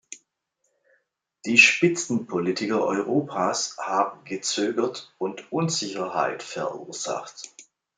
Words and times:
Die 1.45 1.59
Spitzenpolitiker 1.59 2.83
Europas 2.83 3.77
haben 3.77 4.25
gezögert 4.25 5.13
und 5.19 5.51
Unsicherheit 5.51 6.41
verursacht. 6.41 7.51